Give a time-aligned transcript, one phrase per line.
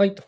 [0.00, 0.22] はいと。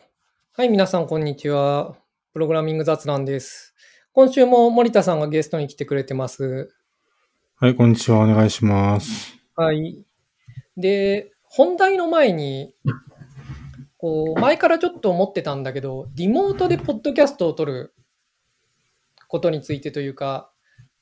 [0.55, 1.95] はい、皆さん、こんにちは。
[2.31, 3.73] プログラミング雑談です。
[4.11, 6.71] 今週も森田さんがゲストに来てくれてます。
[7.55, 8.19] はい、こんにちは。
[8.19, 9.35] お願いします。
[9.55, 9.97] はい。
[10.77, 12.75] で、本題の前に、
[13.97, 17.95] こう、前からちょっと思ってたんだけど、リモートでポッドキャストを撮る
[19.27, 20.51] ことについてというか、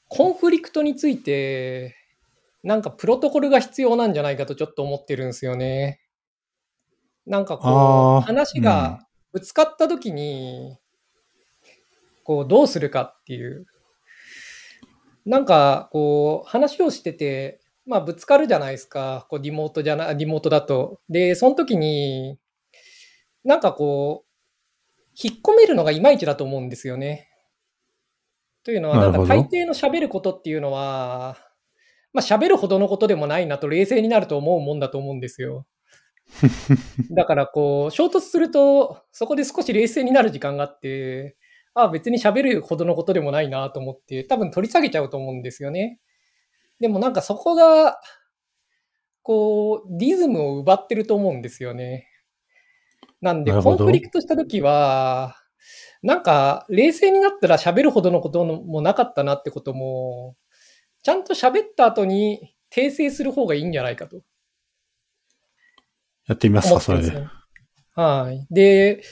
[0.07, 1.97] コンフリクトについて、
[2.63, 5.99] なんかプロトコルが必要なんじゃないかとちょっと思ってるんですよね。
[7.25, 10.77] なんかこう、話がぶつかった時に、
[12.23, 13.65] こう、どうするかっていう。
[15.25, 19.27] なんか、こう、話をしてて、まあ、ぶつかるじゃないですか。
[19.29, 20.99] こう、リモートじゃな、リモートだと。
[21.09, 22.39] で、その時に、
[23.43, 24.31] なんかこう、
[25.21, 27.29] 引っ込めるのがいまいちだと思うんですよね。
[28.63, 31.37] というのは、なんか大抵の喋ることっていうのは、
[32.13, 35.65] まあ、喋るほどのことでもないなと冷静になると思うもんだと思うんですよ。
[37.11, 41.35] だからこう、衝突すると、そこで少し冷静になる時間があって、
[41.73, 45.99] ああ、別に喋るほどのことでもないなと思って、多分取り下げちゃうと思うんですよね。
[46.79, 47.99] でもなんかそこが、
[49.23, 52.07] こう、リズムを奪ってると思うんですよね。
[53.21, 55.35] なんで、コンフリクトしたときは、
[56.01, 60.35] なんか、冷静になったら喋るほどのこともなかったなってことも、
[61.03, 64.23] ちゃんと喋った後に訂正する方がいいんじゃないかと。
[66.31, 67.27] やってみますか、それで。
[67.93, 68.47] はい。
[68.49, 69.03] で、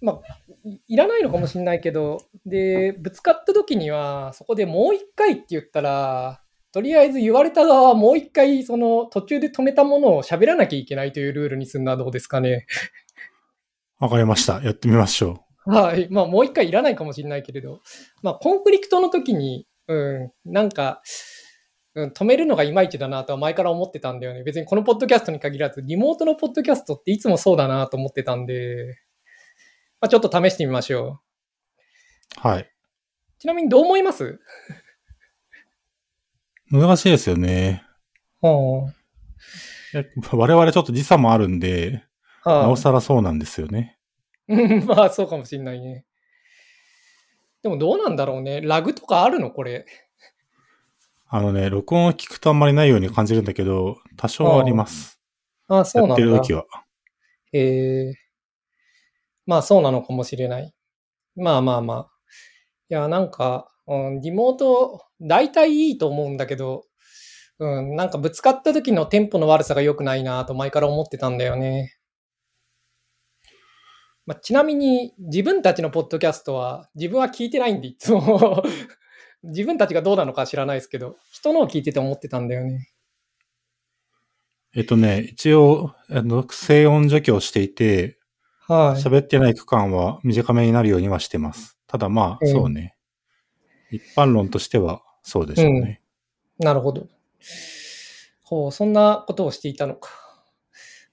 [0.00, 0.20] まあ、
[0.64, 6.40] いいらないのかもしれないけど、で、ぶつかった時には、そこでもう一回って言ったら、
[6.72, 12.66] とりあえず言われた側はもう一回、その途中で止めたものを喋らなきゃいけないというルールにするのはどうですかね。
[13.98, 14.62] わかりました。
[14.62, 16.08] やってみましょはい。
[16.10, 17.80] まあ、もう一回いらないかもしれないけれど、
[18.22, 21.02] まあ、コンフリクトの時に、うん、なんか、
[21.96, 24.42] うん、止めるのがいまいちだなとは前から思ってたんだよね。
[24.42, 28.98] 別にこのポッドキャストに限らず、リモートのポッドキャストっていつもそうだなと思ってたんで、
[30.00, 31.20] まあ、ちょっと試してみましょ
[32.44, 32.48] う。
[32.48, 32.62] はい。
[32.62, 32.68] う。
[33.38, 34.40] ちなみにどう思います？
[36.70, 37.84] 難しいですよね。
[38.40, 38.92] は
[39.94, 42.02] いや我々ちょっと時差もあるんで、
[42.42, 43.96] あ、はあなおさらそうなんですよね。
[44.48, 46.04] う んまあ、そうかもしれないね。
[47.62, 48.60] でもどうなんだろうね。
[48.60, 49.52] ラグとかあるの？
[49.52, 49.86] これ。
[51.36, 55.18] あのね、録音を聞くとあんまりないように感じるんだけど、多少あります。
[55.66, 56.24] ああ、そうやなんだ。
[56.24, 56.64] ってる時は。
[57.52, 58.14] ええ
[59.44, 60.72] まあそうなのかもしれない。
[61.34, 62.10] まあまあまあ。
[62.88, 66.84] いや、なんか、うん、リモート、大体いいと思うんだけど、
[67.58, 71.96] うん、なんかぶつかった時のテンポの悪さが良くないなと前から思ってたんだよね。
[74.24, 78.62] まあ、ちなみに自分たちのポッドキャストは自分は聞いてないんでいつも
[79.44, 82.88] 自分たちがどうなのか知らないですけど、人のを聞いてて思ってたんだよね。
[84.74, 88.18] えっとね、一応、あの、静音除去をしていて、
[88.66, 89.00] はい。
[89.00, 91.78] 喋ってない区間は短めになるようにはしてます。
[91.86, 92.96] ただまあ、うんそうね。
[93.90, 96.00] 一般論としてはそうでしょうね。
[96.58, 97.06] なるほど。
[98.42, 100.10] ほう、そんなことをしていたのか。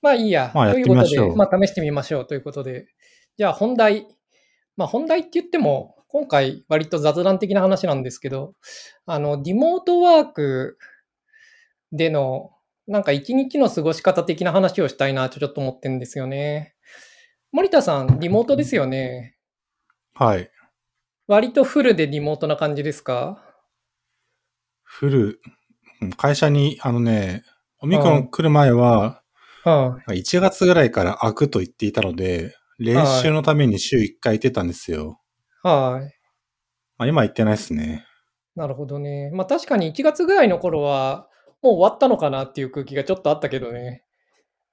[0.02, 0.52] まあいいや。
[0.56, 2.88] まあやってということで、みましょうまあ試してみましょうということで。
[3.38, 4.08] じゃあ本題。
[4.78, 8.54] まあ本題って言っても、今回割と雑談的な話なんですけど、
[9.06, 10.78] あの、リモートワーク
[11.94, 12.52] での、
[12.86, 16.76] なんか一日の過ごし方的な話をしたいなとちょっと思ってるんですよね。
[17.54, 19.38] 森田さん、リモートですよね。
[20.14, 20.52] はい。
[21.28, 23.42] 割とフルでリモートな感じですか？
[24.84, 25.40] フル、
[26.02, 27.46] うん会社に、あのね、
[27.80, 29.22] オミクロン来る前は、
[29.64, 30.20] はい。
[30.20, 35.21] 1月ぐらいから開くと言っていたので、練習のために週1回行ってたんですよ。
[35.64, 36.16] はい。
[36.98, 38.06] まあ、今行ってないですね。
[38.56, 39.32] なるほどね。
[39.34, 41.28] まあ確かに1月ぐらいの頃は、
[41.62, 44.04] もう終わったのかなっていう空気がちょっとあったけどね。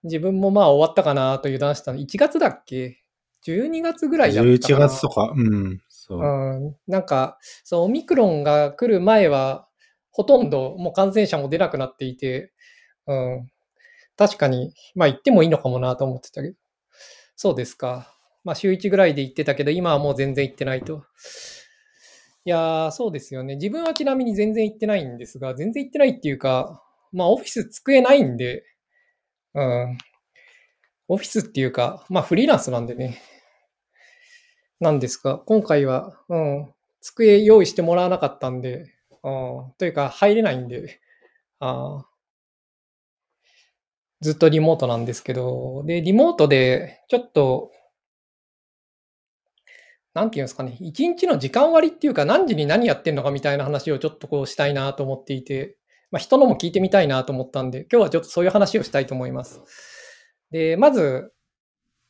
[0.05, 1.99] 自分もまあ終わったかなと油断したの。
[1.99, 3.03] 1月だっけ
[3.47, 4.89] ?12 月ぐらいだった11かな。
[4.89, 6.21] 月とか、うん、そう。
[6.21, 6.25] う
[6.71, 6.77] ん。
[6.87, 9.69] なんか、そう、オミクロンが来る前は、
[10.11, 12.53] ほとんどもう感染者も出なくなっていて、
[13.07, 13.51] うん。
[14.17, 16.57] 確かに、まあ行ってもいいのかもなと思ってたけど。
[17.37, 18.18] そうですか。
[18.49, 21.05] まあ週1ぐらいで行ってたけど、今はもう全然行ってないと。
[22.47, 23.57] いやー、そうですよね。
[23.57, 28.65] 自分はちなみに全然行ってないんですが、全然行ってないっていうか、まあオフィス机ないんで、
[29.53, 29.99] うん。
[31.09, 33.21] オフィスっていうか、まあフリーランスなんでね。
[34.81, 39.31] なんですか、今回は、うん、机用意してもらわなかったんで、う
[39.69, 41.01] ん、というか入れないんで、
[41.61, 42.07] あ
[44.21, 47.71] ずっとリモートなんですけど、で、リモートで、ちょっと、
[50.19, 55.77] なんていうんですかね、一日の時間割っていうか、何時に何やってんのかみたいな話をちょっとこうしたいなと思っていて、
[56.11, 59.63] まあ、人のも聞いてみたいなと思ったんで、今日はちょっとそういう話をしたいと思います。
[60.51, 61.33] で、まず、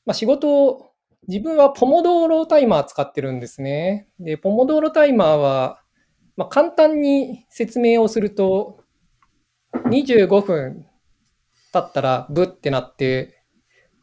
[0.06, 0.84] まあ、仕事を、
[1.26, 4.08] 自分はポモドーロタイマー使ってるんですね。
[4.18, 5.82] で、ポモドーロタイマーは、
[6.36, 8.84] まあ、簡単に説明をすると、
[9.74, 10.86] 25分
[11.72, 13.42] 経ったらブッてなって、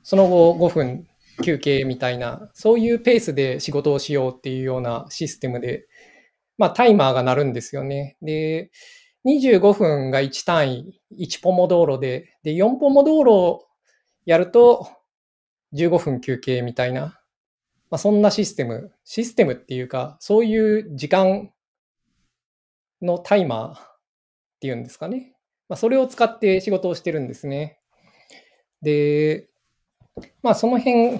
[0.03, 1.07] その後5分
[1.43, 5.87] 休憩みたいな、そういうペースで仕事をしようっていうようなシステムで、
[6.57, 8.17] まあタイマーが鳴るんですよね。
[8.21, 8.71] で、
[9.25, 13.65] 25分が1単位、1ポモ道路で、で、4ポモ道路
[14.25, 14.87] やると
[15.73, 17.19] 15分休憩みたいな、
[17.89, 21.51] まあそんなシステム、システムっていうか、そういう時間
[23.01, 23.99] のタイマーっ
[24.61, 25.35] ていうんですかね。
[25.67, 27.79] まあそれを使って仕事をしてるんですね。
[28.81, 29.49] で、
[30.41, 31.19] まあその辺、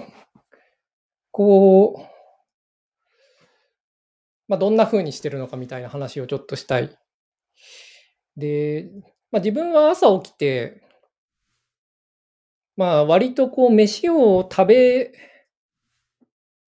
[1.30, 2.16] こう、
[4.48, 6.96] まあどんな風にしてるのかみたいな話をちょっとしたい。
[8.36, 8.90] で、
[9.30, 10.82] まあ自分は朝起きて、
[12.76, 15.12] まあ割とこう飯を食べ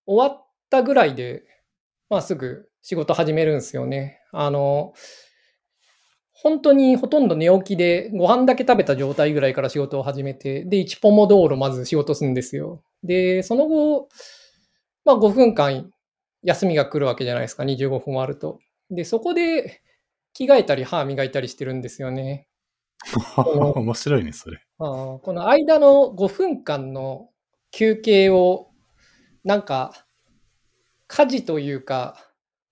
[0.06, 1.44] 終わったぐらいで、
[2.08, 4.20] まあすぐ仕事始めるんですよね。
[4.32, 4.94] あの、
[6.40, 12.82] 本当にほとんど寝起きでご飯だけ食べた状態ぐらいから仕事を始めて、で、1ポモ道路まず仕事するんですよ。
[13.02, 14.08] で、その後、
[15.04, 15.90] まあ5分間
[16.42, 18.60] 休みが来るわけじゃないですか、25分あると。
[18.90, 19.82] で、そこで
[20.32, 22.46] 着替えたり歯磨いたりしてるんですよね。
[23.74, 24.62] 面白いね、それ。
[24.78, 27.30] あーこの間の5分間の
[27.72, 28.70] 休憩を、
[29.42, 30.06] なんか、
[31.08, 32.27] 家事というか、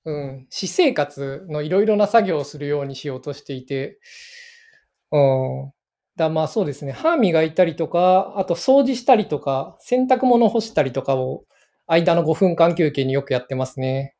[0.06, 3.98] うん、私生活のいろいろな作業をするようにしようとしていて、
[5.12, 5.72] うん。
[6.16, 11.44] だまあそうですね、歯磨いたりとか、あと掃除したりとか、洗濯物干したりとかを、
[11.86, 14.16] 間の5分間休憩によくやってますね。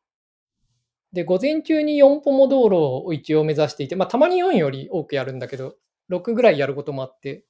[1.13, 2.75] で、午前中に4ポモ道路
[3.05, 5.75] を一応目指していて、まあたまに4より多くやるんだけど、
[6.09, 7.45] 6ぐらいやることもあって、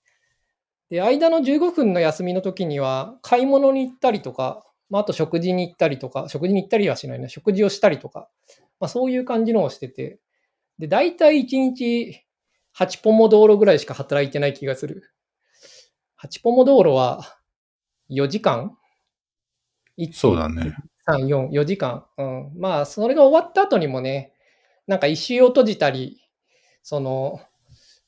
[0.89, 8.29] で、間の15分の休みの時には、買い物に行ったりとか、まあ、あと食事に行ったりとか、食事に行ったりはしないな、食事をしたりとか、
[8.79, 10.19] まあ、そういう感じのをしてて、
[10.79, 12.23] で、大体1日
[12.77, 15.11] 8ポモ道路ぐらいしか働いてない気がする。
[16.21, 17.37] 8ポモ道路は
[18.09, 18.77] 4時間？
[20.13, 20.75] そうだね。
[21.07, 22.05] 3、4、4時間。
[22.17, 22.51] うん。
[22.55, 24.33] まあ、それが終わった後にもね、
[24.85, 26.21] なんか一周を閉じたり、
[26.83, 27.41] その、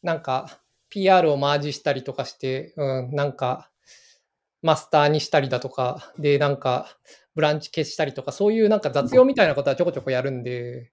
[0.04, 3.70] なんか PR をマージしたりとかして、うん、なんか
[4.62, 6.98] マスターにしたりだとか、で、なんか
[7.36, 10.92] ブランチ消したりとか、そういうなんか雑用みたいなことはちょこちょこやるんで、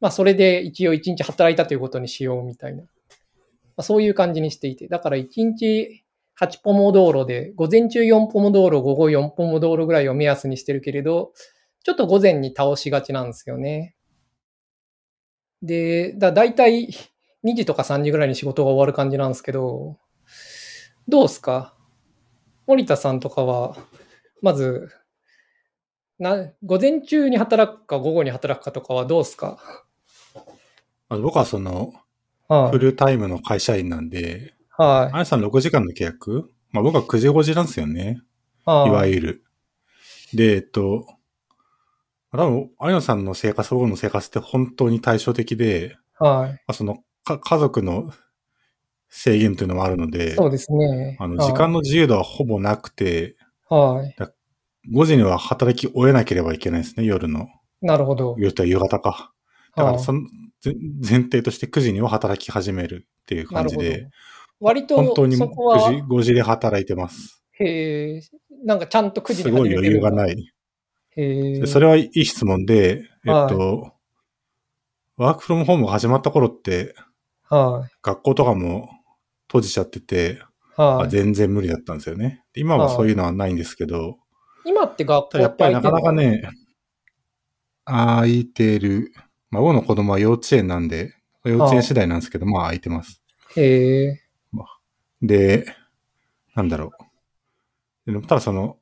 [0.00, 2.82] まあ、それで一応一日働いたということにしようみたいな。
[2.82, 2.88] ま
[3.76, 6.04] あ、そういう感じにしていて、だから一日
[6.40, 11.32] 8ポモ道路で、午前中4ポモ道路、午後4ポモ道路ぐらいを目安にしてるけれど、
[11.84, 13.94] ちょっと午前に倒しがちなんですよね。
[15.62, 16.88] で、だいたい
[17.44, 19.98] 2時とか3時ぐらいに仕事が終わる感じなんですけど、
[21.08, 21.74] どうすか？
[22.70, 23.76] 森田さんとかは、
[24.42, 24.88] まず、
[26.20, 29.58] な、午前中に働くか午後に働くかとかはどうすか？
[31.08, 31.92] まあ僕はその、
[32.46, 35.16] はい、フルタイムの会社員なんで、はい。
[35.16, 36.48] あやさん6時間の契約？
[36.70, 38.22] まあ僕は9時5時なんですよね。
[38.64, 39.44] はいいわゆる。
[40.32, 41.08] で、えっと、
[42.30, 46.52] 多分、あやさんの生活、僕の生活って本当に対照的で、はい。
[46.52, 48.12] まあ、そのか、家族の
[49.10, 51.16] 制限というのもあるので、そうですね。
[51.20, 53.36] あの、時間の自由度はほぼなくて、
[53.68, 54.16] はい。
[54.92, 57.48] 5時には働き終えなければいけないですね、夜の。
[57.82, 58.34] なるほど。
[58.38, 59.32] 夜と夕方か。
[59.76, 60.22] だから、はいその、
[60.60, 60.74] ぜ
[61.06, 64.08] 前提として9時には働き始めるっていう感じで、。
[64.60, 67.42] 割と、本当にそこは、9時、5時で働いてます。
[67.52, 68.22] へえ、
[68.64, 70.12] なんかちゃんと9時にすごい余裕がい。
[70.12, 70.52] ない。
[71.16, 71.60] へえ。
[71.60, 73.92] でそれはいい質問で、えっはいと、
[75.16, 76.94] ワークフロムホームが始まった頃って、
[77.48, 77.90] はい。
[78.02, 78.88] 学校とかも
[79.50, 80.40] 閉じちゃってて、
[80.76, 81.10] はい。
[81.10, 82.44] 全然無理だったんですよね。
[82.54, 84.18] で今はそういうのはないんですけど、
[84.64, 86.48] 今って学校やっぱりなかなかね、
[87.84, 89.12] 空いてる。
[89.50, 91.12] まあ、僕の子供は幼稚園なんで、
[91.44, 93.20] 幼稚園次第なんですけど、まあ空いてます。
[93.56, 93.62] の。
[93.62, 94.20] へえ。
[95.22, 95.66] で、
[96.54, 96.92] なんだろ
[98.06, 98.12] う。
[98.12, 98.78] でもただその、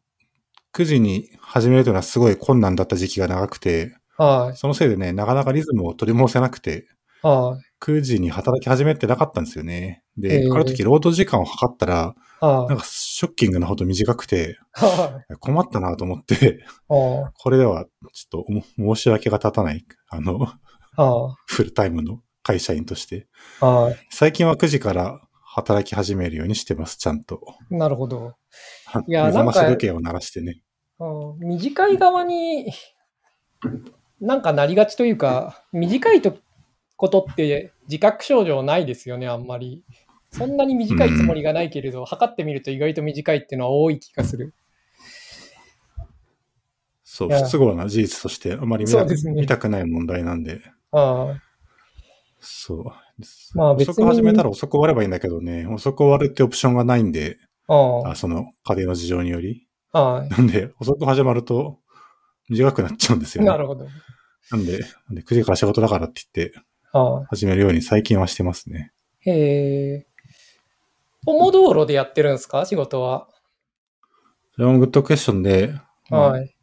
[0.75, 4.57] 9時に始めるというのはすごい困難だった時期が長くて、はい。
[4.57, 6.87] そのせいでね、なかなかリズムを取り戻せなくて、
[7.23, 7.68] はい。
[7.81, 10.03] 9時に働き始めてなかったんですよね。
[10.17, 12.69] で、へーある時労働時間を測ったら、はい。
[12.69, 15.35] なんかショッキングなほど短くて、はい。
[15.39, 20.49] 困ったなと思って、はこれではちょっと申し訳が立たない、あの、
[21.47, 23.29] フルタイムの会社員として。
[24.11, 27.41] 最近は9時から働き始めるようにしてます、ちゃんと。
[27.71, 27.77] い。
[27.77, 28.35] なるほど。
[29.07, 30.63] い目や覚まし時計を鳴らしてね。
[30.99, 32.73] うん短い側に
[34.21, 36.37] なんかなりがちというか、短いと
[36.99, 39.83] ことって自覚症状ないですよね、あんまり。
[40.31, 44.53] そんなに短いつもりがないけれど、測ってみると意外と短いっていうのは多い気がする。
[47.03, 50.61] そう、不都合な事実としてあまり見ね見たくない問題なんで、
[50.93, 51.43] ああ、
[52.41, 52.85] そう。
[53.55, 57.39] まあ別に遅く始めたら遅く終わればいいんだけどね、遅く終わるってオプションがないんで、
[57.69, 59.67] ああその家庭の事情により。
[59.93, 60.29] あ、はい。
[60.29, 61.79] なんで、遅く始まると
[62.49, 63.49] 短くなっちゃうんですよね。
[63.49, 63.87] なるほど。
[64.51, 66.61] なんで、なんで9時から仕事だからって言って
[66.93, 68.93] ああ、始めるように最近はしてますね。
[69.21, 70.07] へえ。
[71.25, 72.65] ポモ道路でやってるんですか？
[72.65, 73.29] 仕事は。
[74.55, 75.75] それもグッドクエスチョンで、
[76.11, 76.55] まあはい。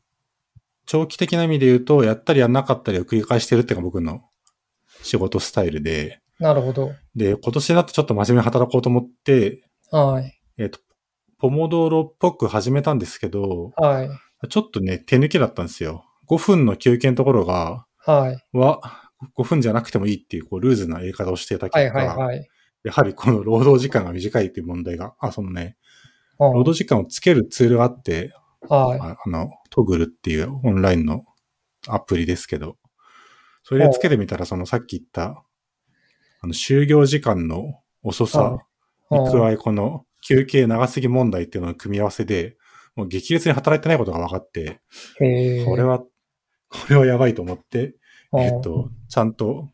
[0.86, 4.22] 長期的な意味で言うと、やったりやんなかったりを繰り返してるっていうのが僕の
[5.02, 6.92] 仕事スタイルで、なるほど。
[7.16, 10.40] で、今年になってちょっと真面目に働こうと思って、はい。
[10.58, 10.80] えっ、と、
[11.40, 14.10] ポモドーロっぽく始めたんですけど、はい。
[14.50, 16.06] ちょっとね、手抜きだったんですよ。
[16.28, 18.58] 5分の休憩のところが、はい。
[18.58, 19.05] は、
[19.36, 21.70] 5分じゃなくてもいいっていう、こう、ルーズなやり方をしていた。
[21.70, 22.08] 結果、はい。
[22.08, 22.48] はい。
[22.84, 25.76] やはりこの労働時間が短いっていう問題が、あ、そのね、
[26.40, 28.34] 労働時間をつけるツールがあって、
[28.70, 29.00] はい。
[29.00, 31.24] あの、トグルっていうオンラインの
[31.88, 32.78] アプリですけど、
[33.64, 35.44] それでつけてみたら、そのさっき言った、
[36.42, 38.58] あの、就業時間の遅さ
[39.10, 42.58] に加え、この休憩長すぎ問題っていうのの組み合わせで、
[42.96, 44.80] もう激烈に働いてないことが分かって、
[45.66, 46.08] これは、こ
[46.90, 47.96] れはやばいと思って、
[48.38, 49.70] えっと、ちゃんと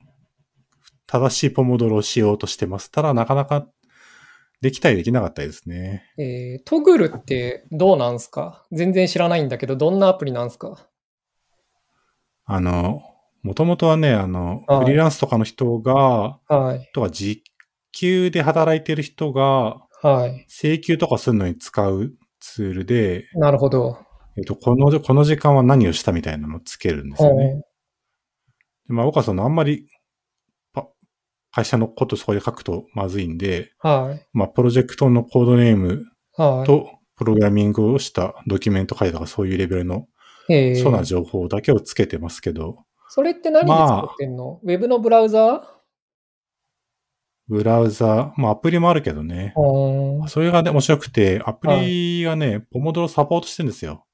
[1.08, 2.91] 正しいポモドロをしようとしてます。
[2.91, 3.67] ただ、なかなか
[4.62, 6.03] できたりできなかったですね。
[6.17, 8.63] えー、トグルってどうなんすか？
[8.72, 10.88] 全然知らないんだけど、どんなアプリなんすか？
[12.46, 13.01] あの、
[13.41, 16.89] もともとはね、あの、はいフリーランスとかの人が、はい。
[16.93, 17.43] とは時
[17.91, 20.46] 給で働いてる人が、はい。
[20.48, 23.98] 請求とかするのに使うツールで、なるほど。
[24.38, 27.63] えっと、この、この時間は何をしたみたいなのをつけるんですよね。
[28.91, 29.88] まあ、僕はそのあんまり、
[30.74, 30.88] パ
[31.51, 34.27] 会社のことそこで書くとまずいんで、はい。
[34.33, 36.05] まあ、プロジェクトのコードネーム
[36.38, 36.65] はい。
[36.65, 40.07] と、プログラミングをしたドキュメント書いたとかそういうレベルの、
[40.81, 42.79] そうな情報だけをつけてますけど、
[43.10, 45.81] それって何で作ってんの、ウェブのブラウザ
[47.48, 49.53] ブラウザ、まあ、アプリもあるけどね。
[49.57, 54.05] ーあそれがね、面白くて、アプリがね、ポモドロサポートしてるんですよ。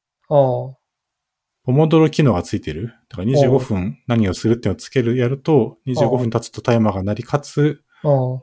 [1.67, 2.93] ポモドロ機能がついてる？
[3.09, 7.83] だから25分何をするっていうのをつける、やると、25分経つとタイマーが鳴り、かつ、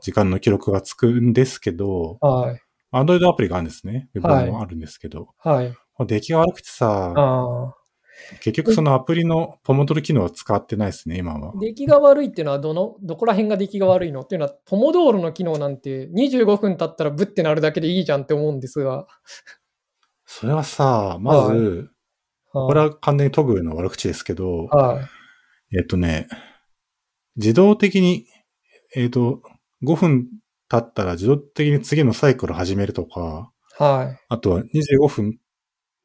[0.01, 2.27] 時間の記録がつくんですけど、あ。
[2.27, 2.61] はい。
[2.93, 4.09] Android アプリがあるんですね。
[4.13, 5.75] ウェブはいもあるんですけど、はい。
[6.05, 7.73] 出来が悪くてさ。
[8.41, 11.51] 結局そのアプリのポモドロ機能は使ってないですね、今は。
[11.59, 14.21] 出来が悪いっていうのはどの、どこら辺が出来が悪いの？
[14.21, 19.07] っていうのは、ポモドーロの機能なんて25分経ったらブッてなるだけでいいじゃんって思うんですが。
[20.27, 21.89] それはさ、まず、
[22.55, 25.01] ここれは完全にトグルの悪口ですけど、は
[25.71, 25.77] い。
[25.77, 26.27] えっとね、
[27.35, 28.25] 自動的に、
[28.95, 29.41] えっと、
[29.83, 30.27] 5分
[30.69, 34.19] 経ったら自動的に次のサイクルを始めるとか、はい。
[34.29, 35.37] あとは25分、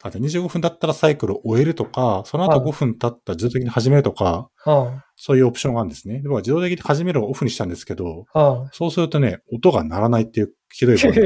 [0.02, 6.14] あと25分だったらサイクルを終えるとか、その後はい5分経ったら自動的に始めるとか、はそういうオプションがあるんですね。
[6.14, 8.38] で僕は自動的に始めるをオフにしたんですけど、い。
[8.38, 10.98] はそうするとね、音が鳴らないっていうひどいい。
[10.98, 11.20] 場合が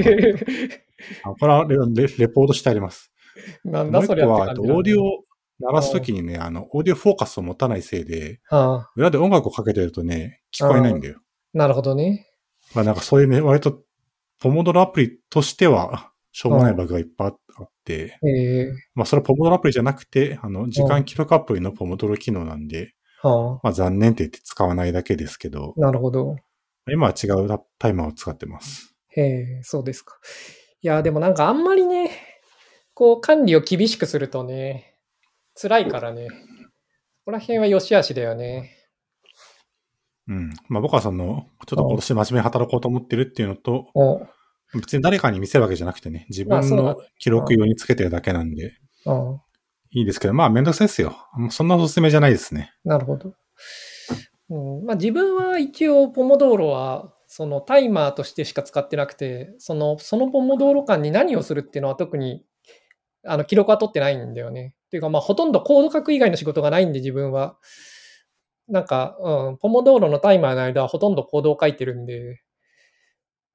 [1.25, 3.14] あ これはレレレポートしてあります。
[3.65, 5.25] なんだそれは個は、えっとオーディオを
[5.61, 11.21] 鳴らすときにね、あの、オーディオフォーカスを持たないせいで、ああ裏で音楽をかけてるとね、聞こえないんだよ。
[11.53, 12.29] なるほどね。
[12.75, 13.83] まあなんかそういうね、割と、
[14.41, 26.35] ポモドロアプリとしては、 しょうもないバグがいっぱいあって、ええまあそれはポモドロアプリじゃなくて、あの、時間記録アプリのポモドロ機能なんで、はまあ残念って言って使わないだけですけどあ、、なるほど。
[26.91, 27.49] 今は違う
[27.79, 28.97] タイマーを使ってます。
[29.11, 30.19] へえ、そうですか。
[30.83, 32.11] いや、でもなんかあんまりね、
[32.95, 34.95] こう管理を厳しくするとね、
[35.61, 36.29] 辛いからね。
[36.29, 36.37] こ
[37.27, 38.71] こら辺は良し悪しだよね。
[40.29, 40.51] うん。
[40.69, 44.27] まあ僕はその、ちょっと今年真面目に働こうと思ってるっていうのと、お
[44.75, 48.75] 別に誰かに見せるわけじゃなくてね、自分の記録用につけてるだけなんで、
[49.07, 49.41] うん、
[49.91, 51.17] いいですけど、まあめんどくさいですよ。
[51.51, 52.73] そんなおすすめじゃないですね。
[52.85, 53.35] なるほど。
[54.51, 62.45] うん、まあ自分は一応ポモドーロはそのタイマーとしてしか使ってなくて、そのそのポモドーロ間に何をするっていうのは特に
[63.27, 64.75] あの記録は取ってないんだよね。
[64.87, 67.57] っていうかまあほとんどコード書く以外の仕事がないんで自分は。
[68.67, 72.41] なんか、うん、ポモドーロのタイマーの間はほとんどコードを書いてるんで、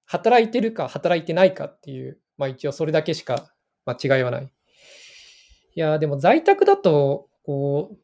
[0.06, 3.52] 働いてるか働いてないかっていう、まあ一応それだけしか、
[3.86, 4.44] まあ、違いはない。
[4.44, 7.98] いや、でも在宅だと、こう、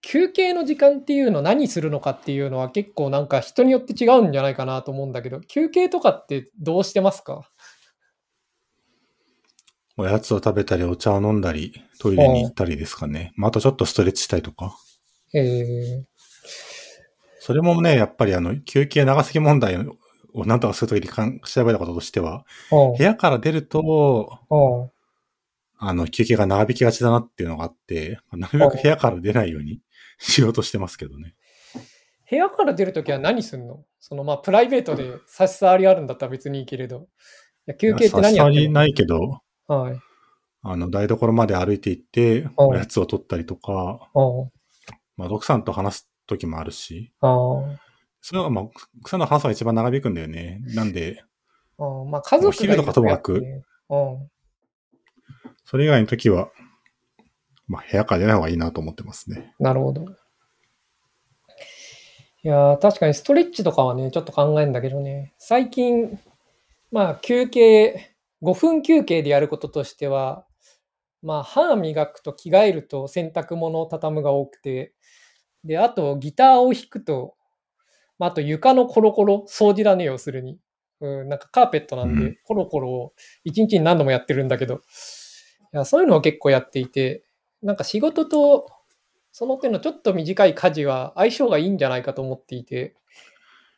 [0.00, 7.50] 休憩の時間っていうの何するのかっていうのは結構なんか人によって違うんじゃないかなと思うんだけど、休憩とかってどうしてますか？
[9.96, 13.32] おやつを食べたり、お茶を飲んだり、トイレに行ったりですかね。
[13.36, 14.76] まあ、あとちょっとストレッチしたりとか。
[15.32, 16.04] えー、
[17.40, 24.40] それもね、やっぱりあの、休憩長すぎ問題を何とかするときにかん調べたこととしては、部屋から出ると、
[25.78, 29.80] あの、休憩が長引きがちだなっていうのがあって、なるべく部屋から出ないように
[30.18, 31.34] しようとしてますけどね。
[32.28, 33.84] 部屋から出るときは何すんの？
[34.00, 37.06] そのまあプライベートで差し障りあるんだったら別にいいけれど。
[37.66, 40.00] いや休憩って何やって差し障りんないけど、のはい。
[40.62, 44.18] あの、台所まで歩いて行って、うんおやつを取ったりとか、あ
[45.16, 47.28] まあ、奥さんと話す時もあるし、あ。
[47.28, 47.80] ああ。
[48.20, 50.60] それはまあ、奥さんの話すのが一番長引くんだよね。
[50.74, 51.22] なんで、
[51.78, 53.42] まあ家族がいるお昼とかともかく。
[55.64, 56.50] それ以外の時は、
[57.66, 59.54] まあ、部屋から出ない方がいいなと思ってますね。
[59.58, 60.06] なるほど。
[62.42, 66.18] いやー、確かにストレッチとかはね、ちょっと考えるんだけどね、最近、
[66.92, 68.13] まあ、休憩、
[68.44, 70.46] 5分休憩でやることとしては、
[71.22, 74.92] まあ、歯磨くと着替えると洗濯物を畳むが多くて、
[75.64, 77.34] で、あとギターを弾くと、
[78.18, 80.58] まあ、あと床のコロコロ、掃除だね、要するに。
[81.00, 84.78] うん、なんかカーペットなんでうん、コロコロを一日に何度もやってるんだけど、い
[85.72, 87.24] やそういうのを結構やっていて、
[87.62, 88.66] なんか仕事と
[89.32, 92.94] その手のちょっと短い家事は相性がいいんじゃないかと思っていて、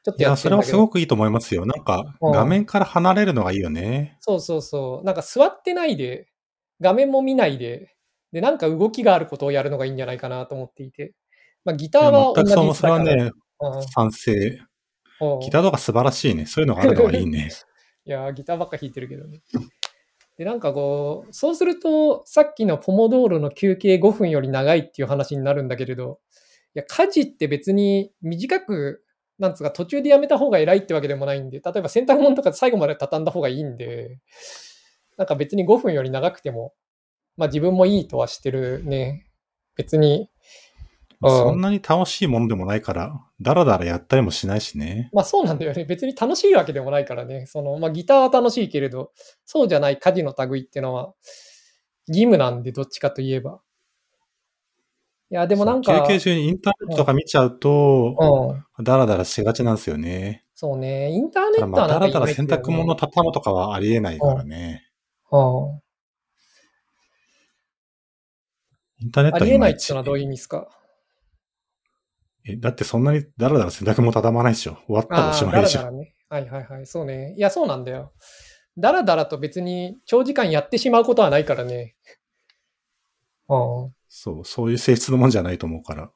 [0.07, 0.63] ちょっとやいや、それは。
[0.63, 1.67] すごくいいと思いますよ。
[1.67, 4.17] なんか、うん画面から離れるのがいいよね。
[4.21, 5.05] そうそうそう。
[5.05, 6.29] なんか座ってないで、
[6.81, 7.93] 画面も見ないで、
[8.31, 11.15] で、なんか動きがあることをやるのがいいんじゃないかなと思っていて。
[11.65, 14.33] まあ、ギターは同じ全くその、それはだからね、うん賛成。
[15.21, 16.47] うんギターとか素晴らしいね。
[16.47, 17.51] そういうのがあるのがいいね。
[18.07, 19.41] いやー、ギターばっか弾いてるけどね。
[20.39, 26.21] で、なんかこう、そうすると、さっきのポモドーロの休憩5分より長いっていう話になるんだけれど、
[26.77, 29.03] いや、家事って別に短く、
[29.39, 34.19] なんつうか途中でやめた方が偉いってわけでもないんで、例えば洗濯物とか最後まで畳んだ方がいいんで、
[35.17, 36.73] なんか別に5分より長くても、
[37.37, 39.27] まあ自分もいいとはしてるね。
[39.77, 40.31] 別に、
[41.21, 45.11] まあうんそんなに楽しいものでもないから、だらだらやったりもしないしね。
[45.13, 45.85] まあそうなんだよね。
[45.85, 47.47] 別に楽しいわけでもないからね。
[47.47, 49.13] その、まあギターは楽しいけれど、
[49.45, 51.15] そうじゃない家事の類っていうのは
[52.09, 53.61] 義務なんで、どっちかといえば。
[55.29, 58.17] いや、でもなんか、休憩中にインターネットとか見ちゃうと、
[58.79, 60.45] うん、だらだらしがちなんですよね。
[60.55, 61.11] そうね。
[61.11, 64.85] インターネットはなんからだだら洗濯物畳むとかはありえないからね。
[65.31, 65.81] うん
[68.99, 70.69] インターネッありえないってのはどういう意味ですか？
[72.49, 74.79] えだってそんなにだらだら洗濯物畳まないでしょ。
[74.87, 75.81] 終わったらおしまいでしょ。
[75.81, 76.15] だらだらね。
[76.31, 76.87] はいはいはい。
[76.87, 77.35] そうね。
[77.37, 78.15] いや、そうなんだよ。
[78.79, 81.97] だらだらと別に長時間やってしまうことはないからね。
[83.49, 83.96] うん。
[84.19, 86.05] そう、そういう性質のもんじゃないと思うから。
[86.05, 86.11] ああ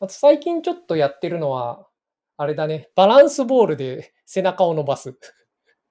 [0.00, 1.86] あと最近ちょっとやってるのは、
[2.36, 5.16] あれだね、バランスボールで背中を伸ばす。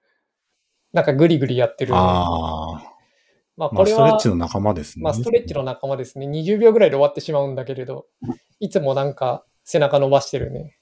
[0.93, 1.95] なんかグリグリやってる。
[1.95, 2.93] ああ。
[3.57, 5.03] まあまあ、これはストレッチ、の仲間ですね。
[5.03, 6.27] まあストレッチの仲間ですね。
[6.27, 8.05] 20秒ぐらいで終わってしまうんだけれど、
[8.59, 10.77] いつもなんか背中伸ばしてるね。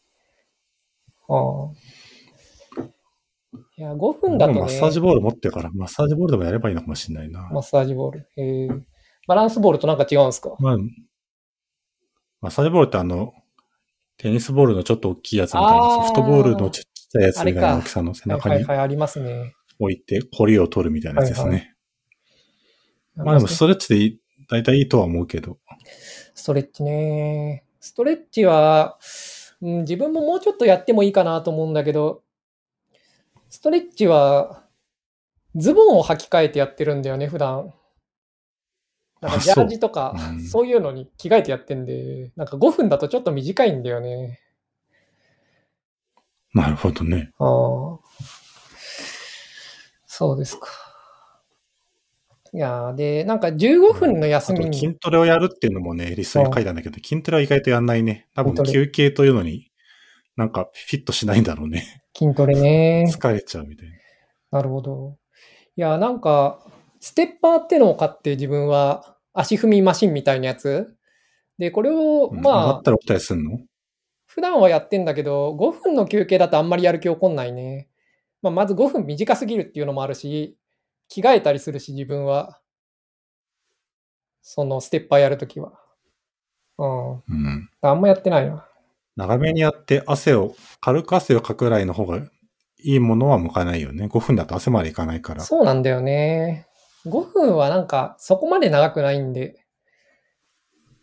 [1.30, 1.72] ああ。
[3.78, 7.50] いや、5分だとね、マッサージボール持ってるから、マッサージボールでもやればいいのかもしれないな。
[7.52, 8.30] マッサージボール。
[8.36, 8.82] えー、
[9.30, 10.56] バランスボールとなんか違うんですか？
[10.60, 10.78] まあ、
[12.42, 13.34] マッサージボールってあの、
[14.18, 18.66] テニスボールのちょっと大きいやつみたいな、ソフトボールのちっちゃいやつみたいな大きさの背中に。
[19.80, 21.52] 置いて、コリを取るみたいなやつですね。
[21.52, 21.76] はい
[23.16, 24.18] まあでもストレッチで
[24.50, 25.58] 大体いいとは思うけど。
[26.34, 27.66] ストレッチね。
[27.82, 28.98] ストレッチは、
[29.62, 32.24] うん、自分ももうちょっとやってもいいかなと思うんだけど、
[33.50, 34.64] ストレッチは、
[35.56, 37.74] ズボンを履き替えてやってるんだよね、普段。
[39.22, 44.40] なんかあジャージとか、そううんそういうのに着替えてやってんで、なんか5分だとちょっと短いんだよね。
[46.54, 47.32] なるほどね。
[47.38, 48.00] ああ。
[50.06, 50.68] そうですか。
[52.52, 58.28] いやーで、なんか15分の休みあとに、筋トレをやるっていうのもね、リストに書いたんだけど、筋トレは意外とやんないね。
[58.36, 59.70] 多分休憩というのに、
[60.36, 62.02] なんかフィットしないんだろうね。
[62.18, 63.06] 筋トレね。
[63.08, 64.60] 疲れちゃうみたいな。
[64.60, 65.18] なるほど。
[65.76, 66.66] いや、なんか、
[67.00, 70.96] ステッパーってのを買って自分は足踏みマシンみたいなやつ？
[71.58, 73.60] で、これを、まあ、ったら起きたりすんの？
[74.26, 77.90] 普段はやってんだけど、5分の休憩だとあんまりやる気起こんないね。
[78.42, 80.58] まあ、まず5分短すぎるっていうのもあるし、
[81.10, 82.62] 着替えたりするし、自分は。
[84.42, 85.74] そのステッパーやるときは。
[86.78, 87.12] うん。
[87.14, 87.70] うん。
[87.82, 88.66] あんまやってないな。
[89.18, 92.20] 長めにやって汗を、軽く汗をかくぐらいの方が
[92.78, 94.06] いいものは向かないよね。
[94.06, 95.42] 5分だと汗までいかないから。
[95.42, 96.69] そうなんだよね。
[97.06, 99.66] 5分はなんかそこまで長くないんで、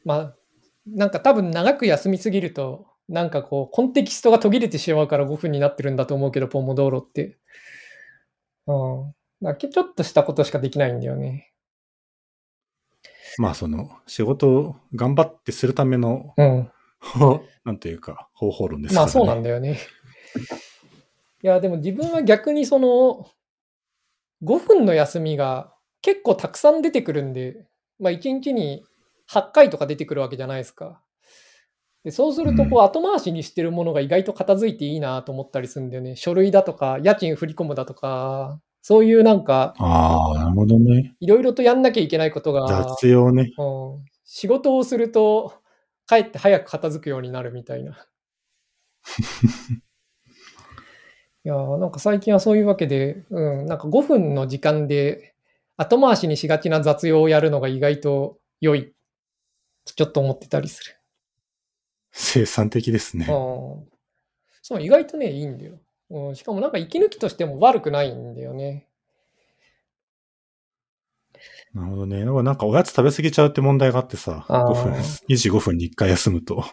[0.04, 0.37] まあ、
[0.87, 7.38] なんか多分長く休みすぎると、なんかこう、コンテキストが途切れてしまうから5分になってるんだと思うけど、ポモドーロって。
[8.66, 9.14] うん。
[9.42, 11.52] だからちょっとしたことしかできないんだよね。
[13.38, 16.70] まあその、仕事を頑張ってするための、うん。
[17.64, 19.12] なんていうか、方法論ですからね。
[19.12, 19.78] まあそうなんだよね。
[21.42, 23.28] いや、でも自分は逆にその、
[24.42, 27.66] 5分の休みが結構たくさん出てくるんで、
[27.98, 28.85] まあ1日に
[29.30, 31.02] 8回とか出てくるわけじゃないですか。
[32.04, 36.14] でそうすると、こう、後回しにしてるものが意外と片付いていいなと思ったりするんだよね。
[36.14, 41.16] 書類だとか、家賃振り込むだとか、そういうなんか、ああ、なるほどね。
[41.18, 43.50] いろいろとやんなきゃいけないことが、雑用ね。
[43.59, 45.54] うん、仕事をすると、
[46.06, 48.06] かえって早く片付くようになるみたいな。
[51.44, 55.35] いやーなんか最近はそういうわけで、うん、なんか5分の時間で
[55.76, 58.92] 後回しにしがちな雑用をやるのが意外と良い。
[59.84, 60.96] ちょっと思ってたりする。
[62.10, 63.26] 生産的ですね。
[63.28, 63.96] うん
[64.68, 65.78] そう、意外とね、いいんだよ。
[66.10, 68.88] うん、しかもなんか息抜きとしても悪くないんだよね。
[71.72, 72.24] なるほどね。
[72.24, 74.92] なんかおやつ食べ過ぎちゃうって問題があってさ、あー5分、
[75.28, 76.64] 25分に1回休むと。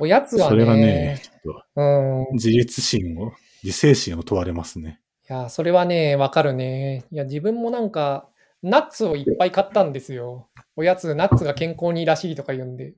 [0.00, 5.01] おやつはね、それがね、ちょっうん、と自立心を、自制心を問われますね。
[5.28, 7.04] いや、それはね、わかるね。
[7.12, 8.28] いや、自分もなんか、
[8.62, 10.48] ナッツをいっぱい買ったんですよ。
[10.76, 12.90] おやつ、ナッツが健康にいいらしいとか言うんで。
[12.90, 12.94] い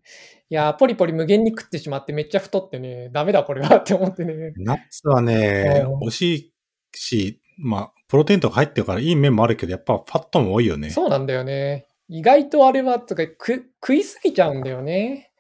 [0.51, 4.53] や、ポリポリ無限に食ってしまってめっちゃ太ってね、ダメだこれはって思ってね。
[4.59, 6.53] ナッツはねうん、美味しい
[6.95, 10.91] し、まあ、プロテインとか入ってるからいい面もあるけど、やっぱファットも多いよね。
[10.91, 11.87] そうなんだよね。
[12.09, 15.31] 意外とあれは、つうかく食いすぎちゃうんだよね。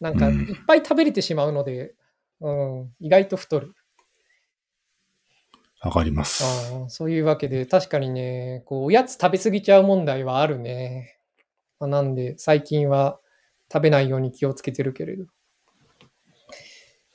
[0.00, 1.94] なんか、うんいっぱい食べれてしまうので、
[2.40, 3.74] うん、意外と太る。
[5.82, 6.44] わかります。
[6.44, 11.18] あそういうわけで、確かにね、こう、おやつ食べ過ぎちゃう問題はあるね。
[11.80, 13.18] まあなんで、最近は
[13.72, 15.24] 食べないように気をつけてるけれど。
[15.24, 15.26] い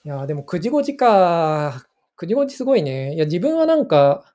[0.04, 1.86] や、でも9時5時か。
[2.18, 3.16] 9時5時すごいね。
[3.16, 4.34] いや、自分はなんか、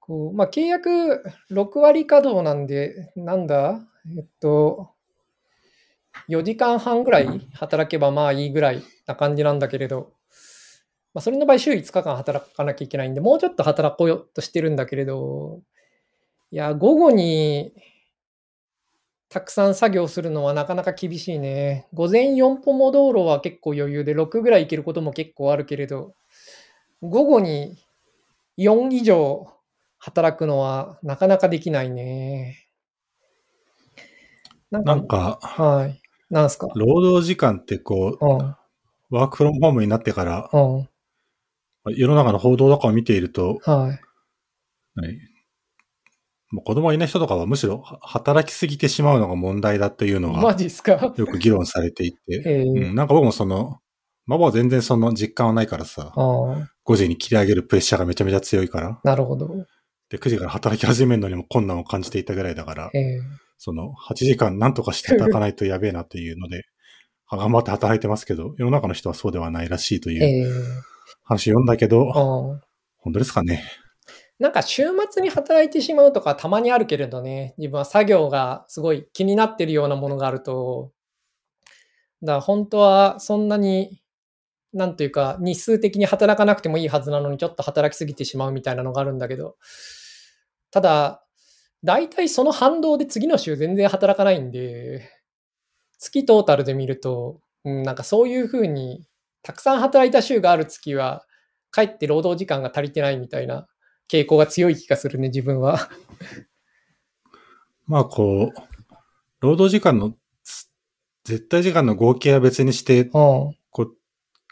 [0.00, 3.80] こう、まあ、契約6割稼働なんで、なんだ
[4.16, 4.90] えっと、
[6.28, 10.12] 4時間半ぐらい働けばまあいいぐらいな感じなんだけれど、
[11.14, 15.60] まあ、それの場合、週5日間働かなきゃいけないんで、もうちょっと働こうとしてるんだけれど、
[16.50, 17.72] いや、午後に
[19.28, 21.86] たくさん作業するのはなかなか厳しいね。
[21.94, 26.14] 午前4歩も道路は結構余裕で6ぐらい行けることも結構あるけれど、
[27.02, 27.78] 午後に
[28.58, 29.46] 4以上
[29.98, 32.68] 働くのはなかなかできないね。
[34.70, 36.00] なんか、なんか、はい。
[36.30, 36.68] なんすか？
[36.74, 38.38] 労働時間ってこう、うん、
[39.10, 40.88] ワークフロムホームになってから、うん、
[41.90, 44.00] 世の中の報道とかを見ていると、はい。
[44.94, 45.18] 何？
[46.50, 51.14] もう子供がいない人とかはむしろは働きすぎてしまうのが問題だっていうのマがジっすか？
[51.16, 53.78] よく議論されていて、ええうん、なんか僕もその、
[54.26, 59.48] ママは全然その実感はないからさ、ああ、5時に切り上げるプレッシャーがめちゃめちゃ強いから、なるほど。
[60.10, 63.20] で、9時から働き始めるのにも困難を感じていたぐらいだからえ、え
[63.56, 66.64] その、8時間なんとかして働かないとやべえなっていうので、
[67.30, 70.91] 頑張って働いてますけど、世の中の人はそうではないらしいというええ
[71.22, 72.12] 話読んだけど、
[72.98, 73.64] 本当ですかね。
[74.38, 80.90] なんか週末に働いてしまうとかたまにあるけれどね、自分は作業がすごい気になってるようなものがあると、
[82.22, 84.00] だから本当はそんなに、
[84.72, 89.56] なんというか日数的に働かなくてもいいはずなのにちょっと働きすぎてしまうみたいなのがあるんだけど、
[90.70, 91.24] ただ、
[91.84, 95.08] 大体その反動で次の週全然働かないんで、
[95.98, 99.06] 月トータルで見ると、うん、なんかそういうふうに
[99.42, 101.24] たくさん働いた週がある月は、
[101.70, 103.66] かえって労働時間が足りてないみたいな
[104.08, 105.88] 傾向が強い気がするね、自分は。
[107.86, 108.60] まあこう、
[109.40, 110.68] 労働時間のつ
[111.24, 113.10] 絶対時間の合計は別にして、うん。
[113.10, 113.96] こう、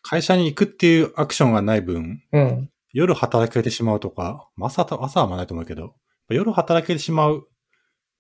[0.03, 2.70] 会社に行くっていうアクションがない分、うん。
[2.92, 5.94] 夜働けてしまうとか、まあ朝と、朝はまあないと思うけど、
[6.29, 7.46] 夜働けてしまう。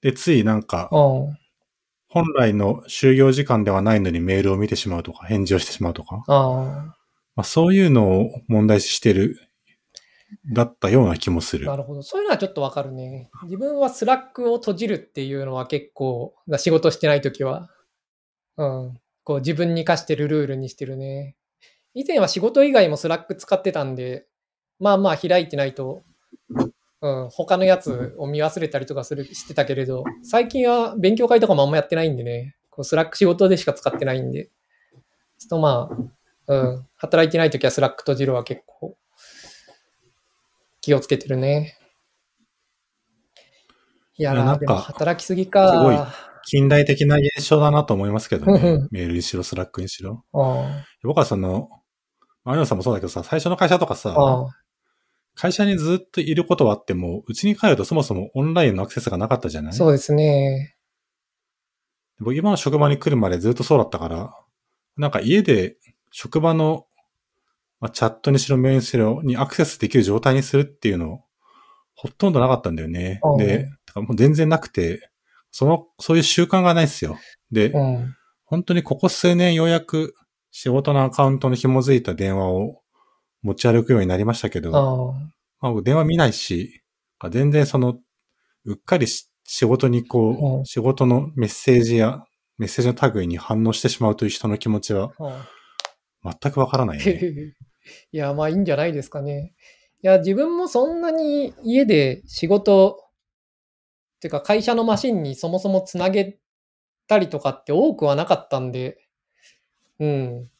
[0.02, 1.38] で、ついなんか、うん。
[2.10, 6.94] 本来の就業時間ではないのにメールを見てしまうとか、返事をしてしまうとか、あ
[7.36, 9.38] まあそういうのを問題視してる、
[10.52, 11.76] だったような気もすあ、るな。
[11.76, 12.02] るほど。
[12.02, 13.30] そういうのはちょっとわかるね。
[13.44, 17.68] 自分は Slack を閉じるっていうのは結構、仕事してないときは、
[18.56, 19.00] うん。
[19.24, 21.36] こう自分に課してるルールにしてるね。
[21.94, 24.26] 以前は仕事以外も Slack 使ってたんで、
[24.78, 26.02] まあまあ開いてないと、
[27.02, 34.50] うん、他のやつを見忘れたりとかする、してたけれど、最近は勉強会とかもあんまやってないんでね、こう Slack 仕事でしか使ってないんで、
[35.38, 35.88] ちょっとま
[36.48, 38.96] あ、うん、働いてないときは Slack 閉じるは結構
[40.80, 41.76] 気をつけてるね。
[44.16, 46.12] いやなんか働きすぎすごいか。
[46.44, 48.88] 近代的な現象だなと思いますけどねん。
[48.90, 50.24] メールにしろ、スラックにしろ。
[50.32, 51.68] あ僕はその、
[52.44, 54.14] マリオンさんもそうだけどさ、最初の会社とかさ、
[55.40, 59.70] 会社にずっといることはあっても、うちに帰るとそもそもオンラインのアクセスがなかったじゃない？
[59.70, 60.76] あ、そうですね。
[62.18, 64.34] 僕今の職場に来るまでずっとそうだったから、
[64.98, 65.76] なんか家で
[66.10, 66.84] 職場の、
[67.80, 71.20] まあ、チャットにしろメールにしろにアクセスできる状態にするっていうのを、
[71.94, 73.36] ほとんどなかったんだよねう。
[73.36, 75.10] んで、もう全然なくて、
[75.50, 77.18] その、そういう習慣がないですよ。
[77.50, 78.14] で、うん。
[78.44, 80.14] 本当にここ数年ようやく
[80.50, 82.79] 仕事のアカウントの紐づいた電話を
[83.42, 85.12] 持ち歩くようになりましたけど、あ
[85.60, 86.82] まあ、僕電話見ないし、
[87.30, 87.98] 全然その、
[88.64, 92.24] うっかりし仕事にこう、うん仕事のメッセージや
[92.56, 95.48] メッセージの類に反応してしまうという人の気持ちはあ。
[96.42, 97.54] 全くわからないね。
[98.12, 99.54] いや、まあいいんじゃないですかね。
[100.02, 103.02] いや、自分もそんなに家で仕事、
[104.16, 106.38] っていうか会社のマシンにそもそもつなげ
[107.08, 108.98] たりとかって多くはなかったんで、
[109.98, 110.50] うん。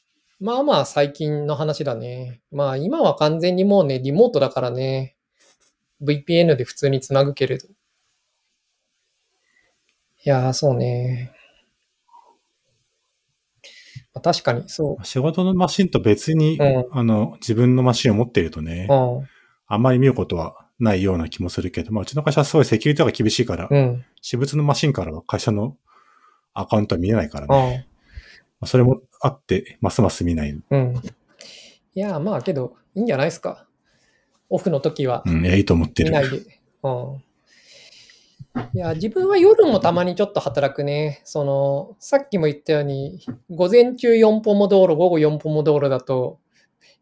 [0.40, 2.40] まあまあ最近の話だね。
[2.50, 5.16] まあ今は完全にもうね、リモートだからね。
[6.02, 7.66] VPN で普通につなぐけれど。
[7.68, 7.72] い
[10.24, 11.32] やー、そうね。
[14.14, 18.92] まあ、確かに、そ仕事のマシンと別に、うんあの、自分のマシンを持っているとね、う。
[18.92, 19.28] うん。
[19.66, 24.04] あんまり見ることはないような気もするけど、まあ、うちの会社はすごいセキュリティが厳しいから、うん。
[24.22, 25.76] 私物のマシンからは会社の
[26.54, 27.76] アカウントは見えないからうね。
[27.76, 27.78] ん。
[27.78, 27.86] ま
[28.62, 30.58] あそれもあって、ますます見ない。
[30.70, 30.94] うん。
[31.94, 33.66] いや、まあけど、いいんじゃないですか？
[34.48, 36.10] オフの時はうん、いや、いいと思ってる。
[36.10, 36.38] 見ないで。
[36.82, 37.22] うん。
[38.74, 41.20] いや、自分は夜もたまにちょっと働くね。
[41.24, 46.40] その、さっきも言ったように、午前中4歩も道路、午後4歩も道路だと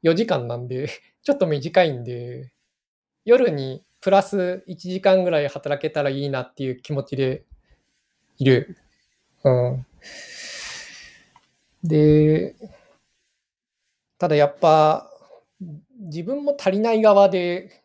[0.02, 0.88] 4時間なんで、
[1.22, 2.52] ちょっと短いんで、
[3.24, 7.44] 夜にプラス1時間ぐらい働けたらいいなっていう気持ちで
[8.38, 8.76] いる。
[9.44, 9.86] うん。
[11.84, 12.56] で、
[14.18, 15.10] ただやっぱ、
[16.00, 17.82] 自分も足りない側で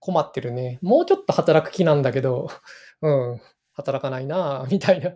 [0.00, 0.78] 困ってるね。
[0.82, 2.50] もうちょっと働く気なんだけど、
[3.02, 3.40] うん、
[3.72, 5.14] 働かないなぁみたいな。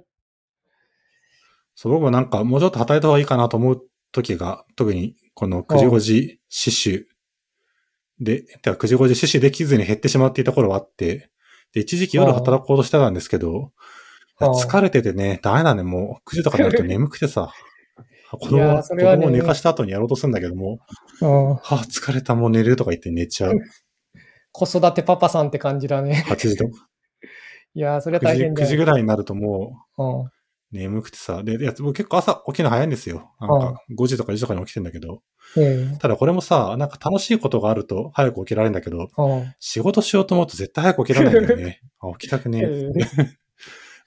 [1.74, 7.06] そう、僕もなんかもうちょっと働いた方がいいかなと思う時が、特にこの9時5時死守。
[8.20, 11.30] で、てか9時5時死守できずに減ってしまっていた頃はあって、
[11.72, 13.72] で、一時期夜働こうとしてたんですけど、
[14.40, 17.52] 疲れててね、ダメだね、もう9時とかになると眠くてさ、
[18.36, 20.78] 子供、はね供を寝かした後にやろうとするんだけども、
[21.20, 23.58] うん、はあ、疲れた、もう寝るとか言って寝ちゃう。
[24.52, 26.24] 子育てパパさんって感じだね。
[26.26, 26.88] 8時とか、
[27.74, 28.68] いやー、それは9時、9大変だよ。
[28.68, 30.02] 時ぐらいになるともう
[30.72, 33.32] 眠くてさ、で、いや僕結構朝起きるの早いんですよ。
[33.40, 35.22] なんか5時とか4時とかに起きてんだけど、
[35.56, 41.80] ええただこれもさ、なんか楽しいことがあると早く起きられるんだけど、うん仕事しようと思うと絶対早く起きられないんだよね。
[42.00, 42.90] あ起きたくねえ。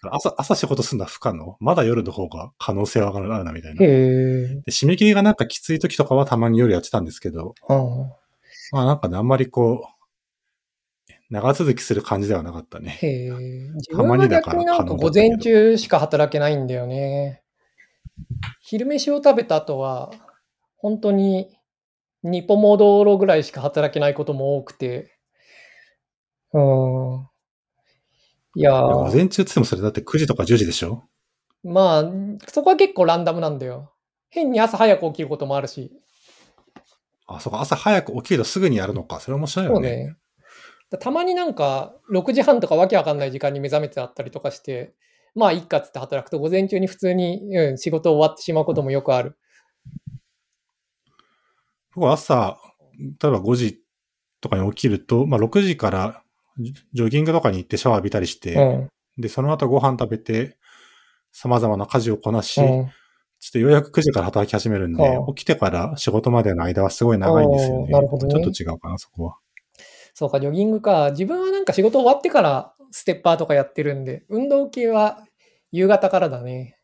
[0.04, 1.58] え朝、朝仕事するのは不可能。
[1.60, 3.84] まだ夜の方が可能性はあるな、みたいな。
[3.84, 8.12] えでえ締め切りがなんかきつい時とかはたまに夜やってたんですけど、うん
[8.72, 12.98] まあなんかね、あんまりこう、長続きする感じではなかったね。
[13.02, 13.30] へ
[13.96, 17.42] たまにだからなんか午前中しか働けないんだよね。
[18.60, 20.12] 昼飯を食べた後は、
[20.78, 21.58] 本当に
[22.24, 25.18] 2ポモ道路ぐらいしか働けないことも多くて。
[26.54, 27.28] うん。
[28.56, 31.04] いや午ー、前中って言ってもそれだって9時とか10時でしょ？
[31.64, 32.12] まあ、
[32.48, 33.94] そこは結構ランダムなんだよ。
[34.30, 35.92] 変に朝早く起きることもあるし。
[37.28, 39.20] あ、そうか、朝早く起きるとすぐにやるのか。
[39.20, 39.90] それ面白いそうよね。
[40.08, 40.16] ね。
[40.90, 44.94] だたまになんか、6時半とかわけわかんない時間に目覚めてあったりとかして、
[45.36, 49.38] まあ、いっかっつって働くと、午前中に普通に、うん、仕事終わってしまうこともよくある。
[51.94, 52.58] 僕は朝、
[53.00, 53.80] 例えば5時
[54.42, 56.24] とかに起きると、まあ6時から
[56.58, 58.90] ジジョギングとかに行ってシャワー浴びたりして、うん。
[59.22, 60.58] で、その後ご飯食べて、
[61.32, 62.92] 様々な家事をこなし、うん
[63.42, 67.92] ちょっとようやく9時から働き始めるんで、はあ起きてから仕事までの間はすごい長いんですよね。
[67.92, 69.38] なるほどねちょっと違うかな、そこは。
[70.14, 71.10] そうか、ジョギングか。
[71.10, 75.26] 自分はなんか仕事終わってからステッパーとかやってるんで、運動系は
[75.72, 76.78] 夕方からだね。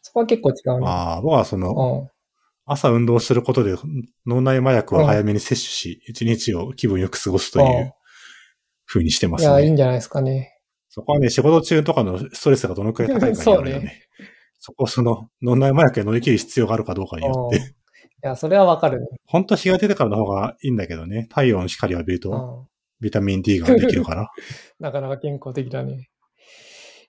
[0.00, 0.86] そこは結構違うね。
[0.86, 2.08] ああ、僕はその、うん。
[2.66, 3.76] 朝運動することで
[4.26, 7.94] 脳内麻薬を早めに摂取し、一日を気分よく過ごすというんう
[8.86, 9.72] 風にしてますいや、いいね。
[9.72, 10.58] んじゃないですかね。
[10.88, 13.80] そこはね、仕事中とかのストレスがどのくらい高いかによるよね。
[13.80, 14.02] そうね
[14.60, 17.74] そこをその脳内麻薬で乗り切る必要があるかどうかによっうんいて。
[18.22, 19.06] や、それはわかるね。
[19.26, 21.26] 本当は日が出てからの方がいいんだけどね。
[21.28, 22.68] 太陽の光を浴びるとうん。
[23.00, 24.30] ビタミン D ができるから。
[24.80, 26.08] なかなか健康的だね。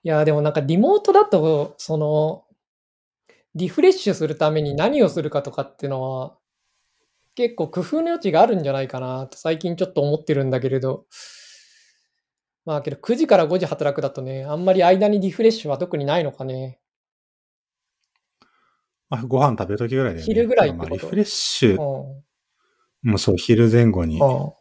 [0.02, 2.44] いや、でもなんかリモートだと、その、
[3.54, 6.36] リフレッシュするために何をするかとかっていうのは、
[7.34, 11.06] 結構工夫の余地があるんじゃないかなと最近ちょっと思ってるんだけれど。
[12.66, 16.80] まあけど9時から5時働くだとね、あんまり間にリフレッシュは特にないのかね。
[19.08, 20.34] まあ、ご飯食べるときぐらいだよね。
[20.34, 21.78] 昼ぐらいまあリフレッシュ、うん。
[21.78, 24.20] もうそう、昼前後に。
[24.20, 24.52] うん。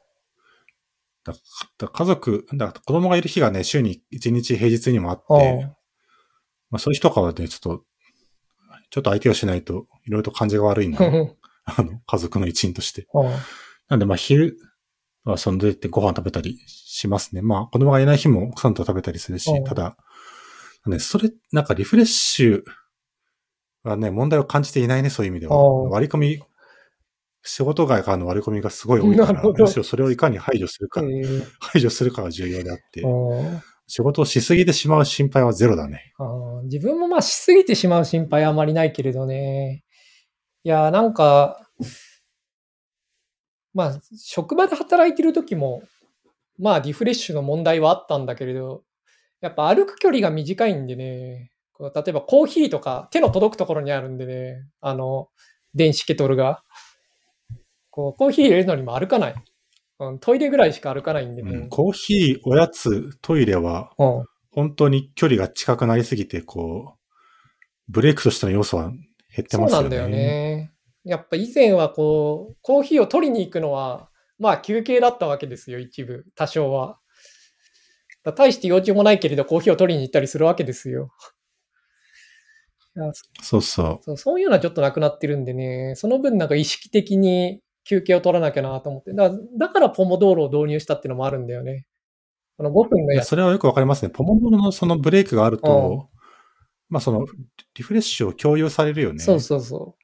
[1.24, 1.34] だ
[1.80, 5.76] だ家族、だから子供がいる日がね、週に1日平日にもあって、うん
[6.70, 7.84] まあ、そういう日とかはね、ちょっと、
[8.91, 11.00] ちょっと相手をしないと、いろいろと感じが悪いんだ。
[11.65, 13.08] あの、家族の一員として。
[13.15, 13.32] うん
[13.88, 14.58] なんで、まあ、昼、
[15.26, 17.42] まあ、その出てご飯食べたりしますね。
[17.42, 19.98] まあ、子供がいない日も奥さんと食べたりするし、うんただ、
[20.86, 22.64] ね、それ、なんかリフレッシュ
[23.84, 25.58] はね、問題を感じていないね、そういう意味では。
[25.58, 26.40] うん割り込み、
[27.42, 36.14] 仕事外からの割り込みがすごい多いから、 むしろそれをいかに排除するか、えー排除するかが重要であって、うん仕事をしすぎてしまう心配はゼロだね。
[36.64, 39.84] 自分もまあしすぎてしまう心配はあまりないけれどね。
[40.64, 41.64] いや、なんか、
[43.76, 45.84] まあ、職場で働いてる時も、
[46.58, 48.84] まあ、リフレッシュの問題はあったんだけれど、
[49.42, 55.28] やっぱ歩く距離が短いんでね、こう例えばコーヒーとか手の届くところにあるんでね、あの、
[55.76, 56.64] 電子ケトルが。
[57.92, 59.36] こう、コーヒー入れるのにも歩かない。
[60.00, 61.52] うん、トイレぐらいしか歩かないんでね。
[61.52, 67.12] うんコーヒー、おやつ、トイレは、うん本当に距離が近くなりすぎて、こう、
[67.90, 69.84] ブレイクとしての要素は減ってそうますよね。
[69.84, 70.72] なんだよね。
[71.06, 77.00] やっぱ以前はこう、コーヒーを取りに行くのは、まあ休憩だったわけですよ、一部、多少は。
[78.24, 81.12] だ大して用事もないけれど、コーヒーを取りに行ったりするわけですよ。
[83.41, 84.00] そうそう。
[84.02, 89.13] そうそういうのはちょっとなくなってるんでね、その分なんか意識的に休憩を取らなきゃなと思って。
[89.13, 91.86] だからだからポモドーロを導入したっていうのもあるんだよね。
[92.58, 93.24] この5分のやつ。
[93.24, 94.10] いやそれはよくわかりますね。
[94.10, 96.10] ポモドロのそのブレイクがあると、
[96.89, 97.26] まあその、
[97.76, 99.20] リフレッシュを共有されるよね。
[99.20, 100.04] そうそうそう。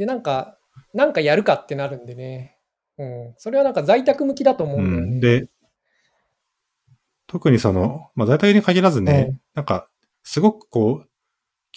[0.00, 0.56] で、なんか、
[0.94, 2.56] なんかやるかってなるんでね。
[2.96, 3.34] うん。
[3.36, 5.12] それはなんか在宅向きだと思うんだよね。
[5.12, 5.20] うん。
[5.20, 5.48] で、
[7.26, 9.90] 特にその、まあ在宅に限らずね、うんなんか、
[10.22, 11.08] すごくこう、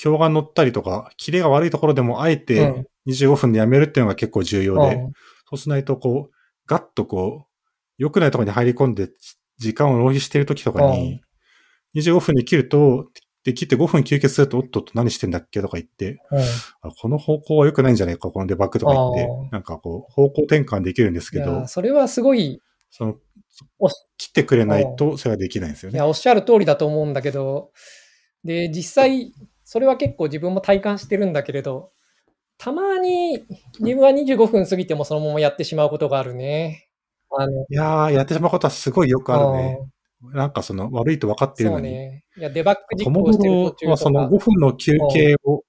[0.02, 5.14] 今日が乗ったりとか、キレが悪いところでもあえうてん25分でやめるっていうのが結構重要で、うん
[5.50, 7.66] そうしないとこう、ガッとこう、
[7.98, 9.10] 良くないところに入り込んで、
[9.58, 11.22] 時間を浪費している時とかに、
[11.96, 13.10] 25分で切ると、
[13.44, 16.40] で、切って5分休憩すると、おっとっと何してんだっけとか言って、うん
[16.82, 23.16] あこの方向は良くないんじゃないか、このデバッグとか言ってなんかこう、方向転換できるんですいけどや、、それはすごい、その
[23.80, 25.98] お、切ってくれないと、それはできないんですよね。
[25.98, 27.72] いや、おっしゃる通りだと思うんだけど、
[28.44, 31.92] で、実際、それは結構自分も体感してるんだけれど、
[32.58, 33.46] たまに
[33.80, 36.88] 自分は25分過ぎてもそのままやってしまうことがあるね。
[37.36, 39.80] あの、いやー、やってしまうことはすごいよくあるね。
[40.32, 41.92] なんかその、悪いと分かってうんるのに。
[41.92, 42.24] ね。
[42.38, 45.64] いや、デバッグ実行してる途ロ中とはそのか5分の休憩を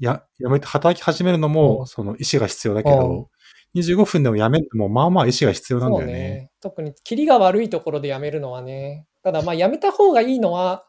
[0.00, 3.28] や、やめて働き始めるのうんも、その意思が必要だけど、
[3.74, 6.12] 25分でもやめるのも、まあまあ意思が必要なんだよね。
[6.12, 6.50] ね。
[6.60, 9.06] 特に、キリが悪いところでやめるのはね。
[9.22, 10.86] ただ、まあ、やめた方がいいのは、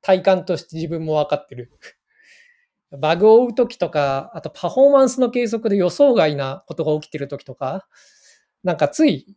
[0.00, 1.72] 体感として自分も分かってる。
[2.96, 7.88] バグを追うときとか、あとパフォーマンスの計測で予想外なことが起きてるときとか、
[8.62, 9.34] なんかつい、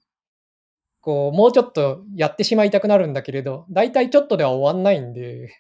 [1.08, 5.58] こう、もうちょっとやってしまいたくなるんだけれど、大体ちょっとでは終わんないんで、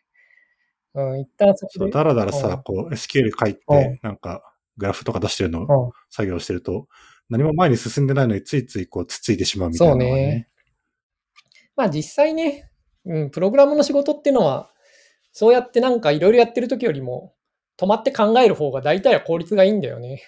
[0.93, 1.89] うん、一旦そこで。
[1.89, 4.43] だらだらさうん、こう SQL 書いてうん、なんか、
[4.75, 5.67] グラフとか出してるのうん
[6.09, 6.89] 作業してると、
[7.29, 10.49] 何も前に進んでないのについついこうつついてしまうみたいなのがそうねね。
[11.77, 12.69] まあ実際ね、
[13.05, 14.69] うん、プログラムの仕事っていうのは、
[15.31, 17.33] そうやってなんかいろいろやってる時よりも、
[17.79, 20.23] 止まって考える方が大体は効率がいいんだよね。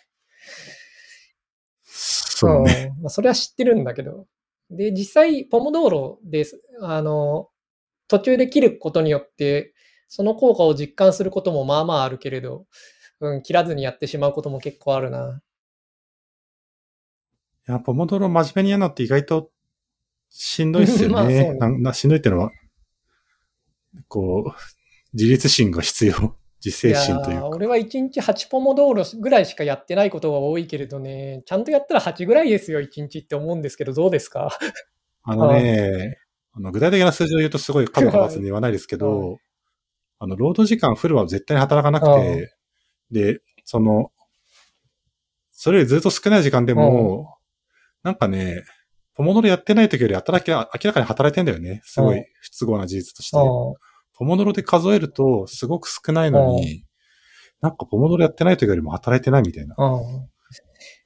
[1.83, 2.93] そうね。
[2.97, 4.25] んまあ、それは知ってるんだけど。
[4.69, 6.61] で、実際、ポモドーロです。
[6.81, 7.49] あの、
[8.07, 9.73] 途中で切ることによって、
[10.07, 12.65] その効果を実感することもまあまああるけれど、
[13.19, 15.41] うん、切らずにやってしまうことも結構あるな。
[17.67, 19.51] いや、ポモドロ真面目にやるのって意外と
[20.29, 21.53] しんどいっすよ まあね。
[21.53, 22.51] ななしんどいってのは、
[24.07, 24.59] こう、
[25.13, 26.38] 自立心が必要。
[26.63, 27.47] 自制心というか。
[27.49, 34.49] 俺は1日8ポモドーロぐらいしかやってないことが多いけれどね、ちゃんとやったら8ぐらいですよ、1日って思うんですけど、どうですか？
[35.23, 36.17] あのね、
[36.53, 39.37] あの具体的な数字を言うとすごい数が立つんで言わないですけはど、
[40.19, 42.55] あの、労働時間フルは絶対に働かなくて、
[43.11, 44.11] で、その、
[45.51, 47.37] それよりずっと少ない時間でも、
[48.03, 48.63] なんかね、
[49.13, 51.81] ポモドロやってない時より働き、明らかに働いてんだよね。
[51.83, 52.25] すごうんい。
[52.41, 53.37] 不都合な事実として。
[54.19, 56.83] うんポモドロで数えるとすごく少ないのに、
[57.61, 59.75] なんかポモドロやってない時よりも働いてないみたいな。
[59.77, 60.29] うん。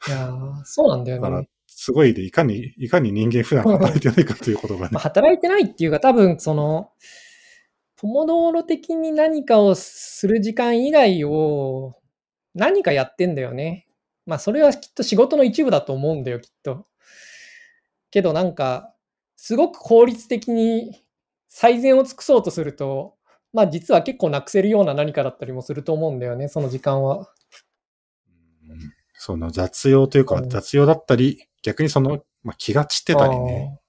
[0.07, 5.03] いやーそうなんだよだからね。、すごいで、いかに、いかに人間普段働いてないかということがねまあ、。
[5.03, 6.91] 働いてないっていうか、多分その、
[7.95, 11.95] ポモドーロ的に何かをする時間以外を
[12.53, 13.87] 何かやってんだよね。
[14.25, 16.85] まあ、それはきっと仕事の一部だと思うんだよ、きっと。
[18.11, 18.93] けどなんか、
[19.35, 21.02] すごく効率的に
[21.55, 23.13] 最善を尽くそうとすると、
[23.53, 27.31] まあ実は結構なくせるような何かだったりもすると思うんだよね、その時間は。
[28.67, 33.79] うんその雑用というか、うん雑用だったり、逆にその、まあ、気が散ってたりね、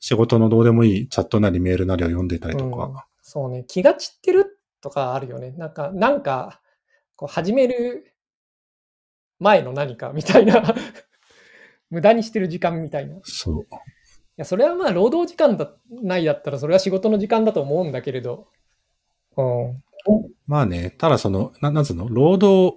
[0.00, 5.50] 仕事のどうでもいいチャットなりメールなりを読んでたりとうんか、そうね、気が散ってるとかあるよね。
[5.50, 6.62] なんか、なんか、
[7.14, 8.14] こう始める
[9.38, 10.62] 前の何かみたいな。
[11.90, 13.16] 無駄にしてる時間みたいな。
[13.16, 13.66] いそう。
[14.40, 15.70] や、それはまあ、労働時間だ
[16.02, 18.48] ないだったら、それは仕事の時間だと思うんだけれど。
[19.36, 19.82] うん。
[20.46, 22.76] まあね、ただその、ななんつうの、労働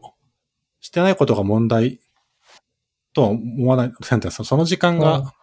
[0.81, 2.01] してないことが問題
[3.13, 3.93] とは思わない、
[4.29, 5.33] そその時間うんが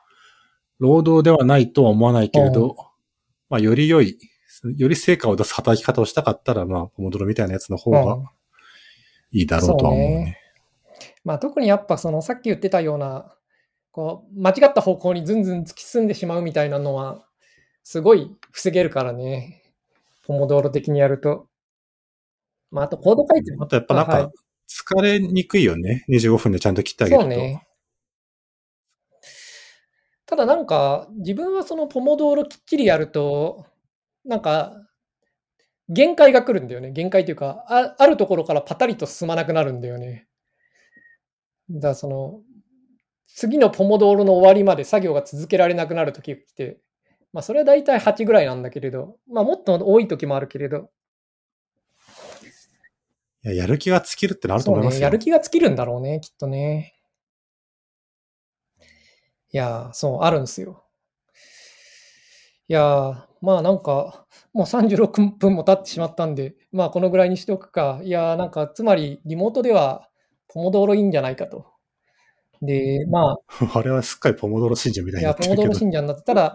[0.78, 2.76] 労働ではないとは思わないけれど、
[3.48, 4.18] まあより良い、
[4.76, 8.30] より成果を出す働き方をしたかったら、まあ、ポモドロみたいなやつの方うんが
[9.32, 10.24] いいだろうとは思うそうね。
[10.24, 10.38] ね
[11.24, 13.34] まあ、特にやっぱそのさっき言ってたような
[13.92, 17.26] こう間違った方向にずんずん突き進んでしまうみたいなのは
[17.82, 19.60] すごい防げるからね
[20.26, 21.48] ポモドーロ的にやると。
[22.70, 24.30] まあ、あとコード書いてるあとやっぱなんはいか、
[24.68, 26.04] 疲れにくいよね。
[26.08, 27.22] 25分でちゃんと切ってあげると。
[27.22, 27.66] そうね。
[30.30, 33.66] ただなんか自分はそのポモドーロきっちりやると
[34.24, 34.72] なんか
[35.88, 40.28] 限界が来るんだよね限界というかああるところからパタリと進まなくなるんだよね
[41.68, 42.40] だその
[43.34, 46.78] 次のポモドーロの終わりまで作業が続けられなくなる時が来て
[47.32, 50.90] まあそれは大体8ぐらいなんだけれどまあもっと多い時もあるけれど
[53.42, 55.00] いや、やる気が尽きるってのあると思いますよ。
[55.02, 56.94] やる気が尽きるんだろうね、きっとね。
[59.52, 60.84] いやー、そう、あるんですよ。
[62.68, 68.00] いやー、まあなんか、もう36分も経ってしまったんで、まあこのぐらいにしておくか。
[68.04, 70.08] いやー、なんか、つまり、リモートでは、
[70.48, 71.66] ポモドーロいいんじゃないかと。
[72.62, 73.38] で、まあ、
[73.78, 75.78] あれはすっかりポモドロ信者みたいいや、になってるけどポモドーロ。
[75.78, 76.54] 信者になって、ただ、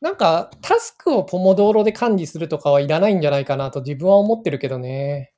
[0.00, 5.32] なんか、タスクをポモドーロで管理するとかはいらないんじゃないかなと自分は思ってるけどね。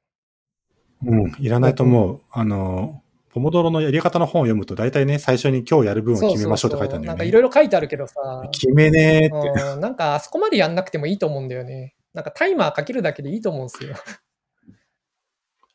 [1.04, 2.20] うん、いらないと思う。
[2.30, 7.06] あの、ポモドロのやり方の本を読むと、大体ね、最初に今日やる分を決めましょうって書いてあるんだよね。
[7.06, 8.14] なんかいろいろ書いてあるけどさ、
[8.52, 9.62] 決めねーって。
[9.74, 11.94] うん、なんかあそこまでやんなくてもいいと思うんだよね。
[12.14, 13.90] なんかタイマーかけるだけでいいと思うんですよ。
[13.90, 13.94] い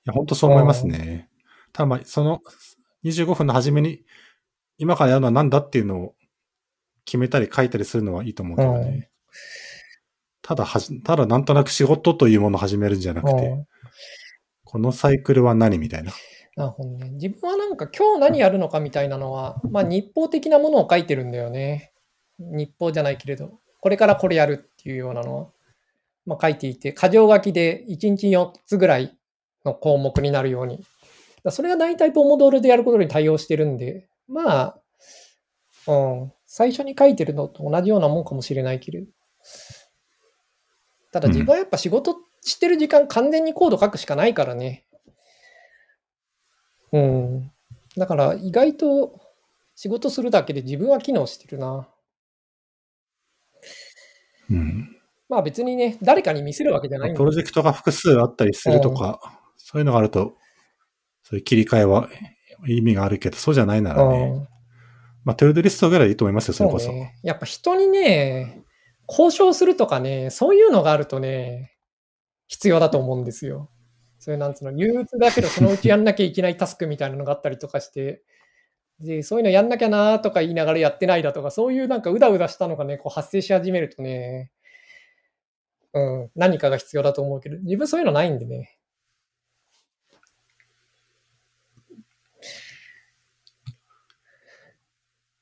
[0.06, 1.30] や、本当そう思いますね。
[1.72, 2.42] ただまあ、その
[3.04, 4.04] 25分の初めに、
[4.78, 6.16] 今からやるのは何だっていうのを
[7.06, 8.80] 決めたり書いたりするのはいいと思うけどね。
[8.88, 9.08] うん
[10.46, 13.68] ただはじ、ただなんとなく仕事というものを始めるんじゃなくて、うん
[14.66, 16.12] このサイクルは何みたいな。
[16.56, 17.12] なるほどね。
[17.12, 21.94] 自分はなんか今日何やるのかみたいなのは、まあ日報的なものを書いてるんだよね。
[22.40, 25.48] 日報じゃないけれど、これからこれやるっていうようなのは、
[26.26, 29.16] まあ、書いていて、箇条書きで1日4つぐらい
[29.64, 30.84] の項目になるように。
[31.44, 34.80] だそれが大体ポモドールでやることに対応してるんで、まあ、
[35.88, 35.94] う
[36.26, 39.08] ん、最初に書いてるのと同じようなもんかもしれないけれど。
[41.12, 44.86] ただ自分はやっぱ仕事してる時間完全にコード書くしかないからね。
[46.92, 47.52] うん。
[47.98, 49.20] だから意外と
[49.76, 51.88] 仕事するだけで自分は機能してるな。
[54.50, 54.98] うん。
[55.30, 59.20] まあ別にね、誰かに見せるわけじゃないんだプロジェクトが複数あったりするとか、
[59.58, 60.38] そういうのがあると、
[61.34, 62.10] そういう切り替えは
[62.68, 64.18] 意味があるけど、そうじゃないならね。
[64.20, 64.48] うん
[65.26, 66.88] まあ、トゥードゥリストぐらいでいいと思いますよ、それこそ。
[66.88, 67.16] そうね。
[67.24, 68.62] やっぱ人にね、
[69.08, 71.72] 交渉するとかね、そういうのがあるとね、
[72.48, 73.70] 必要だと思うんですよ。
[74.20, 78.22] そういうなんつうの、憂鬱だけどそのうちやんなきゃいけないタスクみたいなのがあったりとかして、
[79.00, 84.52] で、そういうのやんなきゃなとか言いながらやってないだとか、そういうなんかうだうだしたのがね、こう発生し始めるとね、
[85.94, 88.78] うん、何かが必要だと思うけど、自分そういうのないんでね。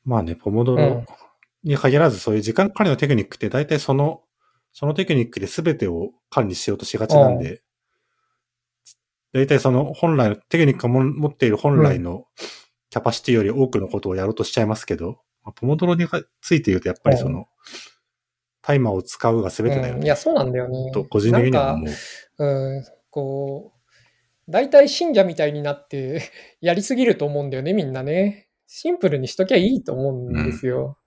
[0.03, 1.05] まあね、ポモドロうん
[1.63, 4.21] に限らずそういう時間管理のテクニックって大体その、
[4.73, 7.61] そのテクニックで全てを管理しようとしがちなんで、
[9.33, 12.25] 大体その本来の、テクニックがも持っている本来の
[12.89, 16.07] キャパシティより多くのことをやろうとしちゃいますけど、まあポモドロに
[16.41, 17.45] ついて言うとやっぱりその、
[18.61, 19.99] タイマーを使うが全てだよね。
[19.99, 20.91] うんいや、そうなんだよね。
[20.91, 21.89] と、個人的には思う。
[22.37, 26.21] うん、こう、大体信者みたいになって
[26.61, 28.47] やりすぎると思うんだよね、みんなね。
[28.73, 30.97] シンプルにしときゃいいと思うんですよ。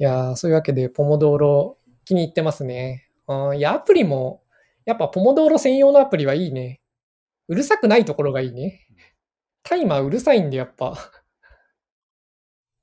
[0.00, 3.08] いやー、そういうわけで、ポモドーロ気に入ってますね。
[3.28, 4.42] うんいや、アプリも、
[4.84, 6.80] やっぱポモドーロ専用のアプリはいいね。
[7.46, 8.88] うるさくないところがいいね。
[9.62, 10.96] タイマーうるさいんで、やっぱ。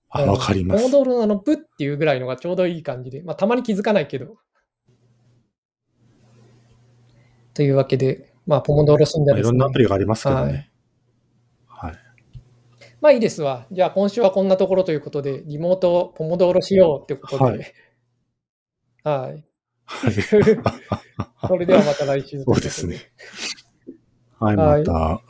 [0.07, 0.83] あ、わかります。
[0.83, 3.21] ポモドーロのあの、プっていうぐらいのがちょうどいい感じで。
[3.23, 4.37] まあ、たまに気づかないけど。
[7.53, 9.57] というわけで、まあ、ポモドーロ信者です、ね。
[9.57, 10.51] まあいろんなアプリがありますけどね。
[10.53, 10.70] はい。
[13.01, 13.65] まあいいですわ。
[13.71, 17.73] じゃあ今週はこんなところということで、リモートポモドーロしようってことで。
[19.03, 19.43] はい。
[19.85, 20.11] はい。
[21.47, 22.43] それではまた来週。
[22.43, 22.97] そうですね。
[24.39, 25.21] はい、はいまた。